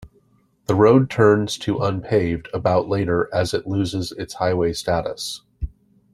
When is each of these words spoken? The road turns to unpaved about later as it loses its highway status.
The 0.65 0.73
road 0.73 1.11
turns 1.11 1.59
to 1.59 1.77
unpaved 1.77 2.49
about 2.55 2.89
later 2.89 3.29
as 3.31 3.53
it 3.53 3.67
loses 3.67 4.11
its 4.13 4.33
highway 4.33 4.73
status. 4.73 5.43